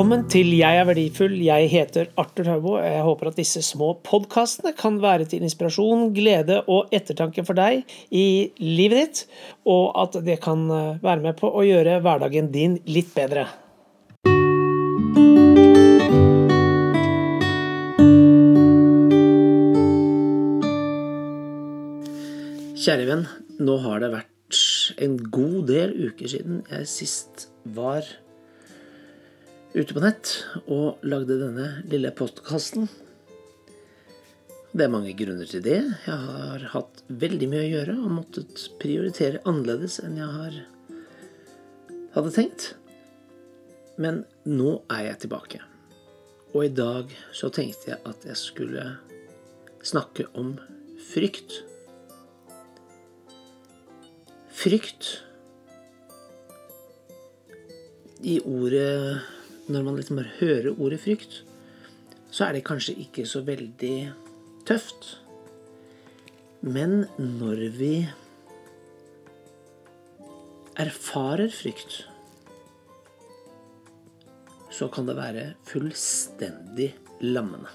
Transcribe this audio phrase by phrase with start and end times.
[0.00, 1.34] Velkommen til Jeg er verdifull.
[1.44, 2.70] Jeg heter Arthur Haubo.
[2.80, 7.82] Jeg håper at disse små podkastene kan være til inspirasjon, glede og ettertanke for deg
[8.08, 9.20] i livet ditt,
[9.68, 13.44] og at det kan eh, være med på å gjøre hverdagen din litt bedre.
[22.72, 23.28] Kjære venn,
[23.60, 24.64] nå har det vært
[25.04, 28.08] en god del uker siden jeg sist var
[29.74, 30.32] ute på nett
[30.66, 32.88] og lagde denne lille postkassen.
[34.70, 35.78] Det er mange grunner til det.
[36.06, 40.60] Jeg har hatt veldig mye å gjøre og måttet prioritere annerledes enn jeg har
[42.14, 42.68] hadde tenkt.
[44.00, 45.62] Men nå er jeg tilbake.
[46.54, 48.86] Og i dag så tenkte jeg at jeg skulle
[49.86, 50.56] snakke om
[51.10, 51.60] frykt.
[54.60, 55.12] Frykt
[58.26, 59.39] i ordet
[59.70, 61.42] når man liksom bare hører ordet frykt,
[62.30, 63.96] så er det kanskje ikke så veldig
[64.68, 65.16] tøft.
[66.60, 67.94] Men når vi
[70.80, 72.02] erfarer frykt,
[74.70, 77.68] så kan det være fullstendig lammende.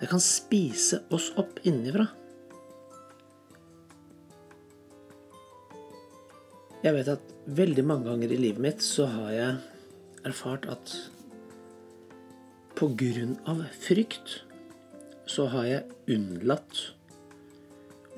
[0.00, 2.08] Det kan spise oss opp innenfra.
[6.84, 9.73] Jeg vet at veldig mange ganger i livet mitt så har jeg
[10.24, 10.94] erfart at
[12.74, 14.40] på grunn av frykt
[15.30, 16.80] så har jeg unnlatt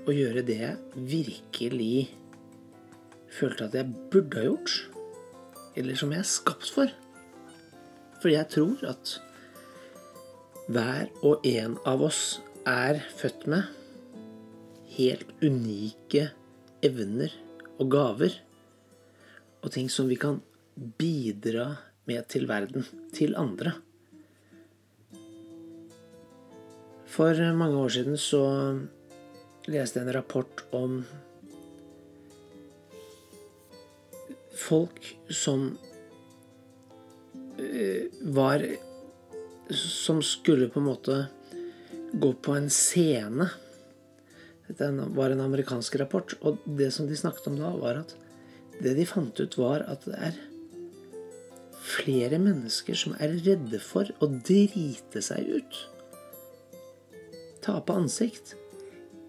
[0.06, 2.06] å gjøre det jeg virkelig
[3.36, 4.74] følte at jeg burde ha gjort.
[5.76, 6.92] Eller som jeg er skapt for.
[8.22, 9.16] Fordi jeg tror at
[10.72, 13.68] hver og en av oss er født med
[14.96, 16.30] helt unike
[16.86, 17.34] evner
[17.76, 18.38] og gaver.
[19.62, 20.40] Og ting som vi kan
[20.98, 21.74] bidra
[22.06, 23.74] med til verden, til andre.
[27.16, 28.42] For mange år siden så
[29.66, 31.00] leste jeg en rapport om
[34.56, 35.70] folk som
[37.58, 38.64] eh, var
[39.68, 41.14] Som skulle på en måte
[42.12, 43.48] gå på en scene.
[44.68, 46.36] Dette var en amerikansk rapport.
[46.46, 48.14] Og det som de snakket om da, var at
[48.78, 50.38] det de fant ut, var at det er
[51.86, 55.78] flere mennesker som er redde for å drite seg ut,
[57.62, 58.56] tape ansikt,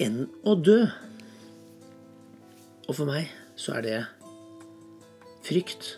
[0.01, 0.79] enn å dø.
[2.88, 3.29] Og for meg
[3.59, 3.97] så er det
[5.46, 5.97] frykt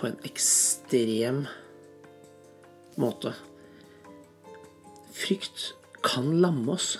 [0.00, 1.44] på en ekstrem
[3.00, 3.34] måte.
[5.12, 5.70] Frykt
[6.04, 6.94] kan lamme oss.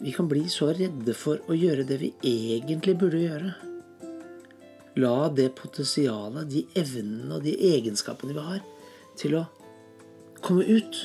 [0.00, 3.54] Vi kan bli så redde for å gjøre det vi egentlig burde gjøre.
[4.96, 8.62] La det potensialet, de evnene og de egenskapene vi har,
[9.20, 9.44] til å
[10.44, 11.02] komme ut.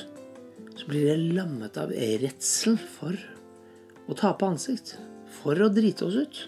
[0.72, 3.18] Så blir det lammet av redselen for
[4.08, 4.94] å tape ansikt.
[5.42, 6.40] For å drite oss ut.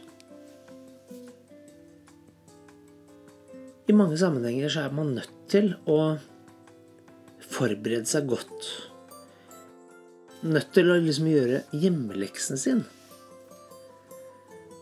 [3.85, 6.17] I mange sammenhenger så er man nødt til å
[7.45, 8.69] forberede seg godt.
[10.45, 12.85] Nødt til å liksom gjøre hjemmeleksen sin.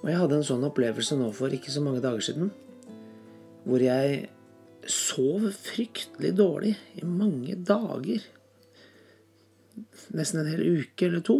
[0.02, 2.50] Og jeg hadde en sånn opplevelse nå for ikke så mange dager siden.
[3.62, 4.24] Hvor jeg
[4.90, 8.24] sov fryktelig dårlig i mange dager.
[10.12, 11.38] Nesten en hel uke eller to.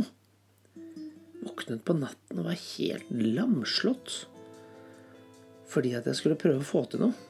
[1.43, 4.23] Våknet på natten og var helt lamslått.
[5.73, 7.29] Fordi at jeg skulle prøve å få til noe.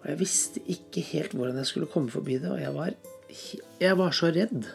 [0.00, 2.50] Og jeg visste ikke helt hvordan jeg skulle komme forbi det.
[2.50, 2.94] Og jeg var,
[3.84, 4.66] jeg var så redd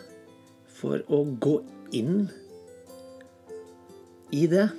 [0.78, 1.60] for å gå
[1.98, 2.28] inn
[4.36, 4.70] i det.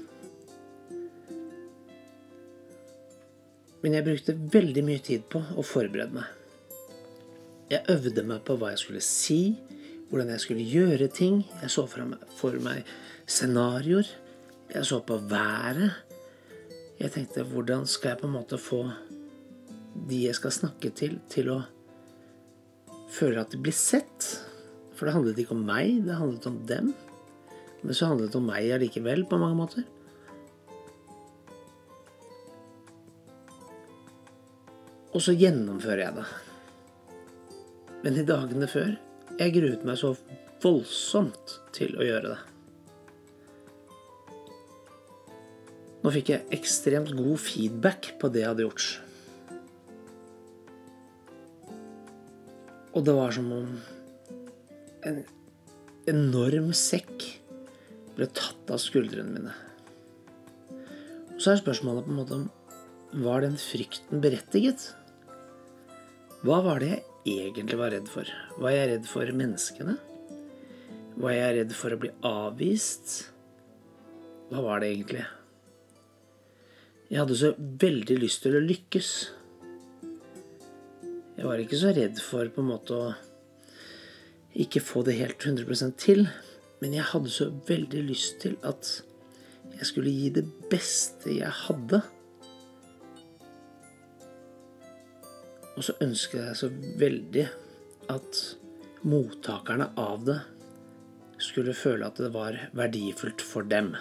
[3.86, 6.26] Men jeg brukte veldig mye tid på å forberede meg.
[7.70, 9.38] Jeg øvde meg på hva jeg skulle si,
[10.10, 11.36] hvordan jeg skulle gjøre ting.
[11.62, 12.90] Jeg så for meg
[13.30, 14.10] scenarioer.
[14.74, 16.02] Jeg så på været.
[16.98, 18.82] Jeg tenkte hvordan skal jeg på en måte få
[20.10, 21.62] de jeg skal snakke til, til å
[23.14, 24.32] føle at de blir sett?
[24.98, 26.90] For det handlet ikke om meg, det handlet om dem.
[27.84, 29.86] Men så handlet det om meg allikevel, på mange måter.
[35.16, 36.26] Og så gjennomfører jeg det.
[38.04, 38.90] Men i dagene før
[39.38, 40.12] jeg gruet meg så
[40.60, 42.42] voldsomt til å gjøre det.
[46.04, 48.90] Nå fikk jeg ekstremt god feedback på det jeg hadde gjort.
[52.96, 53.72] Og det var som om
[55.08, 55.18] en
[56.12, 57.24] enorm sekk
[58.16, 59.56] ble tatt av skuldrene mine.
[61.32, 62.46] Og så er spørsmålet på en måte om
[63.26, 64.92] var den frykten berettiget?
[66.46, 68.28] Hva var det jeg egentlig var redd for?
[68.62, 69.96] Var jeg redd for menneskene?
[71.18, 73.14] Var jeg redd for å bli avvist?
[74.52, 75.24] Hva var det egentlig?
[77.10, 79.10] Jeg hadde så veldig lyst til å lykkes.
[81.34, 83.12] Jeg var ikke så redd for på en måte å
[84.54, 86.28] ikke få det helt 100 til,
[86.78, 89.00] men jeg hadde så veldig lyst til at
[89.80, 92.06] jeg skulle gi det beste jeg hadde.
[95.76, 96.70] Og så ønsket jeg så
[97.00, 97.46] veldig
[98.12, 98.42] at
[99.06, 100.38] mottakerne av det
[101.42, 103.92] skulle føle at det var verdifullt for dem.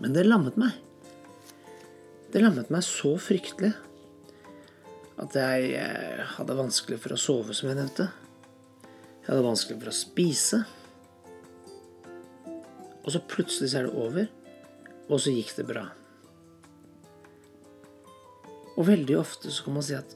[0.00, 0.76] Men det lammet meg.
[2.30, 3.72] Det lammet meg så fryktelig
[5.20, 8.06] at jeg eh, hadde vanskelig for å sove, som jeg nevnte.
[9.20, 10.60] Jeg hadde vanskelig for å spise.
[13.00, 14.30] Og så plutselig så er det over,
[15.08, 15.88] og så gikk det bra.
[18.80, 20.14] Og veldig ofte så kan man si at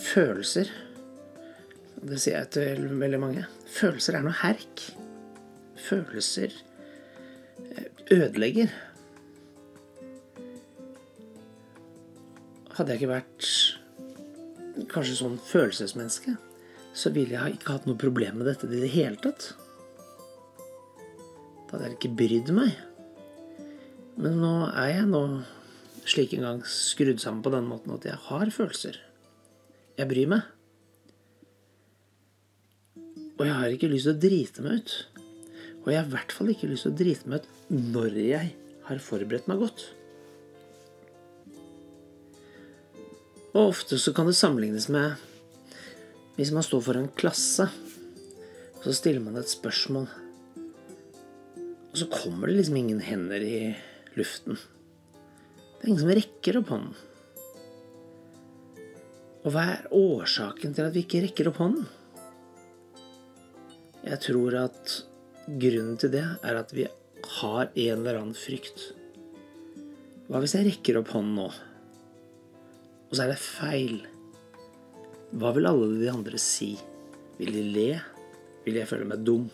[0.00, 0.70] følelser
[2.02, 3.44] Det sier jeg til veldig mange.
[3.70, 4.80] Følelser er noe herk.
[5.78, 6.50] Følelser
[7.62, 8.72] eh, ødelegger.
[12.72, 13.50] Hadde jeg ikke vært
[14.90, 16.34] kanskje sånn følelsesmenneske,
[16.96, 19.52] så ville jeg ikke hatt noe problem med dette i det hele tatt.
[21.68, 22.74] Da hadde jeg ikke brydd meg.
[24.18, 25.26] Men nå er jeg nå
[26.08, 28.98] slik en gang skrudd sammen på den måten at jeg har følelser.
[29.98, 30.46] Jeg bryr meg.
[33.38, 34.94] Og jeg har ikke lyst til å drite meg ut.
[35.82, 38.54] Og jeg har i hvert fall ikke lyst til å drite meg ut når jeg
[38.88, 39.84] har forberedt meg godt.
[43.52, 45.28] Og ofte så kan det sammenlignes med
[46.38, 47.66] hvis man står foran klasse,
[48.78, 50.06] og så stiller man et spørsmål
[51.92, 53.56] og så kommer det liksom ingen hender i
[54.16, 54.56] luften.
[55.82, 56.90] Det er ingen som rekker opp hånden.
[59.42, 61.88] Og hva er årsaken til at vi ikke rekker opp hånden?
[64.06, 64.94] Jeg tror at
[65.48, 66.86] grunnen til det er at vi
[67.40, 68.92] har en eller annen frykt.
[70.30, 73.98] Hva hvis jeg rekker opp hånden nå, og så er det feil?
[75.34, 76.76] Hva vil alle de andre si?
[77.42, 77.90] Vil de le?
[78.62, 79.50] Vil jeg føle meg dum?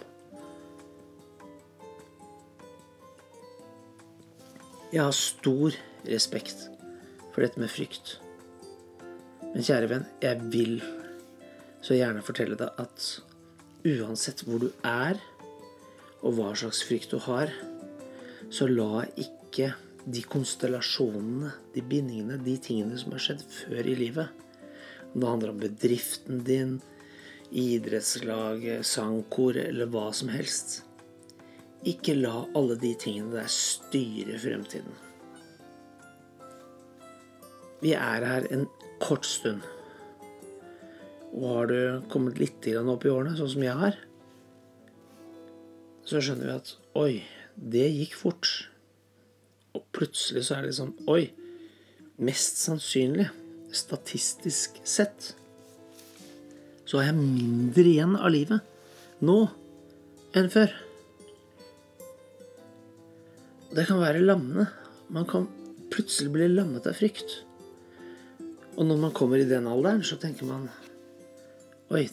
[4.92, 6.68] Jeg har stor respekt
[7.32, 8.18] for dette med frykt.
[9.52, 10.78] Men kjære venn, jeg vil
[11.84, 13.08] så gjerne fortelle deg at
[13.88, 15.20] uansett hvor du er,
[16.18, 17.52] og hva slags frykt du har,
[18.50, 19.72] så la ikke
[20.08, 24.44] de konstellasjonene, de bindingene, de tingene som har skjedd før i livet
[25.12, 26.74] Om det handler om bedriften din,
[27.48, 30.82] idrettslaget, sangkor eller hva som helst
[31.86, 35.07] ikke la alle de tingene der styre fremtiden.
[37.82, 38.66] Vi er her en
[39.02, 39.62] kort stund.
[41.36, 41.80] Og har du
[42.10, 43.98] kommet litt opp i årene, sånn som jeg har,
[46.08, 47.12] så skjønner vi at oi,
[47.54, 48.48] det gikk fort.
[49.76, 51.28] Og plutselig så er det liksom Oi,
[52.24, 53.28] mest sannsynlig,
[53.76, 55.34] statistisk sett,
[56.88, 59.42] så har jeg mindre igjen av livet nå
[60.38, 60.72] enn før.
[63.76, 64.64] Det kan være lammende.
[65.12, 65.44] Man kan
[65.92, 67.42] plutselig bli lammet av frykt.
[68.78, 70.68] Og når man kommer i den alderen, så tenker man
[71.90, 72.04] Oi,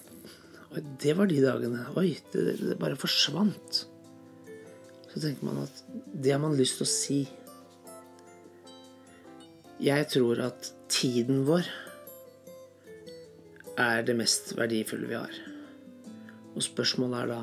[0.72, 1.84] oi det var de dagene.
[2.00, 3.81] Oi, det, det, bare forsvant.
[5.12, 7.19] Så tenker man at det har man lyst til å si.
[9.84, 11.67] Jeg tror at tiden vår
[13.75, 15.36] er det mest verdifulle vi har.
[16.55, 17.41] Og spørsmålet er da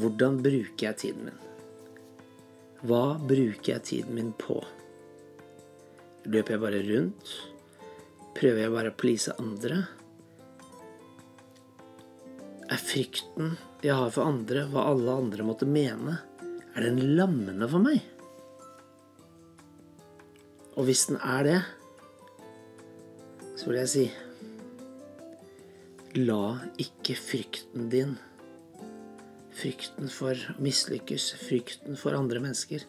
[0.00, 1.40] hvordan bruker jeg tiden min?
[2.86, 4.60] Hva bruker jeg tiden min på?
[6.30, 7.30] Løper jeg bare rundt?
[8.36, 9.80] Prøver jeg bare å please andre?
[12.70, 16.20] Er frykten jeg har for andre, hva alle andre måtte mene,
[16.76, 17.98] er den lammende for meg?
[20.78, 21.58] Og hvis den er det,
[23.58, 24.06] så vil jeg si
[26.20, 28.14] La ikke frykten din
[29.60, 32.86] Frykten for å mislykkes, frykten for andre mennesker.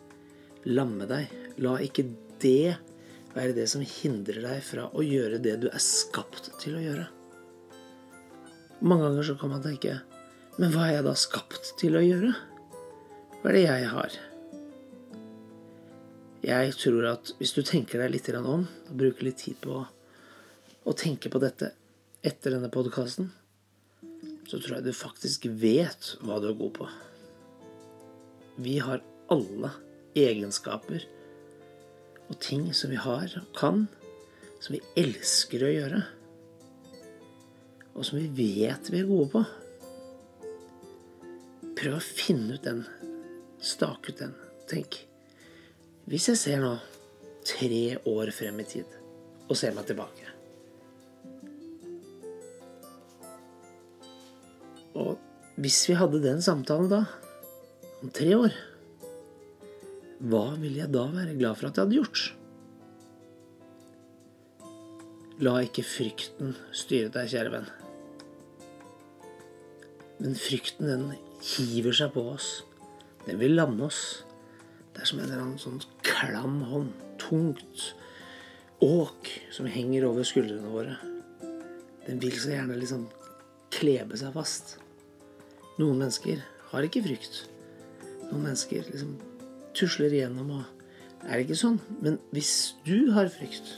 [0.69, 1.33] Lamme deg.
[1.60, 2.05] La ikke
[2.39, 2.77] det
[3.36, 7.08] være det som hindrer deg fra å gjøre det du er skapt til å gjøre.
[8.82, 10.00] Mange ganger så kan man tenke
[10.58, 12.32] Men hva er jeg da skapt til å gjøre?
[13.42, 14.16] Hva er det jeg har?
[16.42, 19.78] Jeg tror at hvis du tenker deg litt om, og bruker litt tid på
[20.84, 21.72] å tenke på dette
[22.26, 23.30] etter denne podkasten,
[24.50, 26.90] så tror jeg du faktisk vet hva du er god på.
[28.62, 29.72] Vi har alle
[30.18, 31.06] egenskaper
[32.32, 33.86] og ting som vi har og kan,
[34.64, 36.02] som vi elsker å gjøre,
[37.92, 39.44] og som vi vet vi er gode på.
[41.82, 42.86] Prøv å finne ut den.
[43.62, 44.36] Stake ut den.
[44.70, 45.02] Tenk.
[46.08, 46.76] Hvis jeg ser nå
[47.46, 49.00] tre år frem i tid
[49.50, 50.30] og ser meg tilbake
[54.98, 55.18] Og
[55.62, 57.06] hvis vi hadde den samtalen da,
[58.04, 58.56] om tre år,
[60.22, 62.24] hva ville jeg da være glad for at jeg hadde gjort?
[65.42, 67.70] La ikke frykten styre deg, kjære venn.
[70.22, 71.08] Men frykten, den
[71.42, 72.50] hiver seg på oss.
[73.25, 74.22] Den vil lamme oss.
[74.94, 76.94] Det er som en eller annen sånn klam hånd.
[77.22, 77.88] Tungt
[78.86, 81.00] åk som henger over skuldrene våre.
[82.06, 83.08] Den vil så gjerne liksom
[83.74, 84.75] klebe seg fast.
[85.80, 87.46] Noen mennesker har ikke frykt.
[88.30, 89.18] Noen mennesker liksom
[89.78, 90.78] tusler igjennom og
[91.22, 91.78] Er det ikke sånn?
[92.01, 93.75] Men hvis du har frykt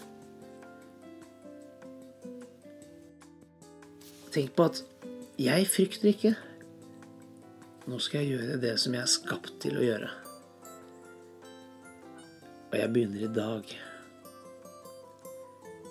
[4.33, 4.79] Tenk på at
[5.37, 6.31] jeg frykter ikke.
[7.85, 10.09] Nå skal jeg gjøre det som jeg er skapt til å gjøre.
[12.71, 13.73] Og jeg begynner i dag.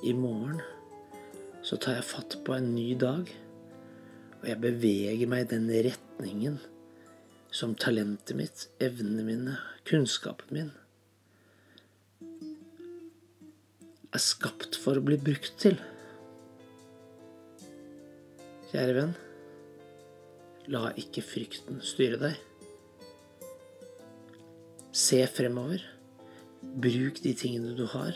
[0.02, 0.58] I morgen
[1.62, 3.30] så tar jeg fatt på en ny dag.
[4.40, 6.58] Og jeg beveger meg i den retningen
[7.52, 10.72] som talentet mitt, evnene mine, kunnskapen min
[14.12, 15.78] er skapt for å bli brukt til.
[18.72, 19.14] Kjære venn,
[20.72, 22.36] la ikke frykten styre deg.
[24.92, 25.82] Se fremover.
[26.62, 28.14] Bruk de tingene du har.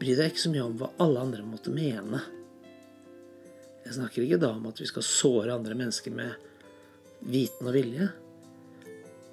[0.00, 2.22] Bry deg ikke så mye om hva alle andre måtte mene.
[3.84, 6.34] Jeg snakker ikke da om at vi skal såre andre mennesker med
[7.30, 8.08] viten og vilje.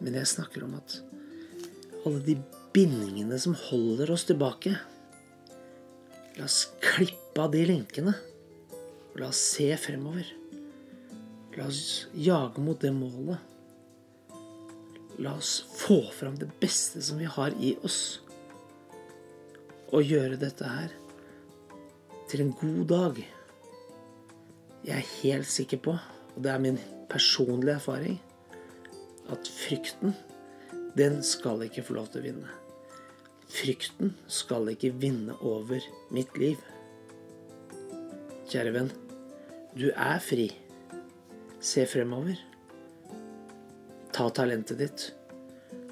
[0.04, 1.00] Men jeg snakker om at
[2.04, 2.38] alle de
[2.76, 4.76] bindingene som holder oss tilbake
[6.34, 8.14] La oss klippe av de linkene.
[9.14, 10.26] Og la oss se fremover.
[11.54, 13.38] La oss jage mot det målet.
[15.22, 18.00] La oss få fram det beste som vi har i oss.
[19.94, 20.96] Og gjøre dette her
[22.32, 23.22] til en god dag.
[24.84, 25.94] Jeg er helt sikker på,
[26.34, 26.82] og det er min
[27.12, 28.18] personlige erfaring,
[29.34, 30.14] at frykten,
[30.98, 32.60] den skal ikke få lov til å vinne.
[33.54, 36.62] Frykten skal ikke vinne over mitt liv.
[38.50, 38.92] Kjære venn,
[39.78, 40.48] du er fri.
[41.64, 42.38] Se fremover.
[44.14, 45.06] Ta talentet ditt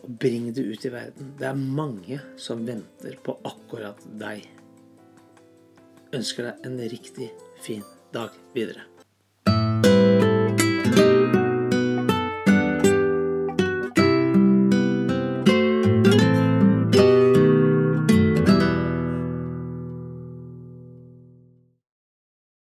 [0.01, 1.33] og bring det ut i verden.
[1.39, 4.45] Det er mange som venter på akkurat deg.
[6.11, 7.31] Ønsker deg en riktig
[7.63, 8.90] fin dag videre.